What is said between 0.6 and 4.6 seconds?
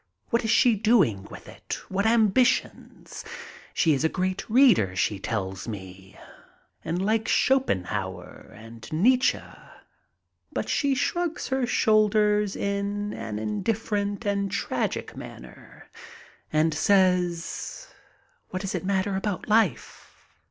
doing with it? What ambitions? She is a great